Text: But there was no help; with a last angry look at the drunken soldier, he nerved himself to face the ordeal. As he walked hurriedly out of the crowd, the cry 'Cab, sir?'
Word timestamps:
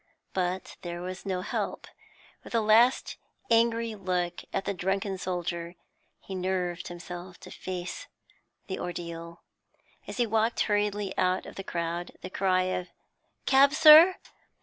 But 0.33 0.77
there 0.81 0.99
was 1.03 1.27
no 1.27 1.41
help; 1.41 1.85
with 2.43 2.55
a 2.55 2.59
last 2.59 3.17
angry 3.51 3.93
look 3.93 4.43
at 4.51 4.65
the 4.65 4.73
drunken 4.73 5.19
soldier, 5.19 5.75
he 6.21 6.33
nerved 6.33 6.87
himself 6.87 7.39
to 7.41 7.51
face 7.51 8.07
the 8.65 8.79
ordeal. 8.79 9.43
As 10.07 10.17
he 10.17 10.25
walked 10.25 10.61
hurriedly 10.61 11.15
out 11.19 11.45
of 11.45 11.53
the 11.53 11.63
crowd, 11.63 12.13
the 12.21 12.31
cry 12.31 12.89
'Cab, 13.45 13.73
sir?' 13.73 14.15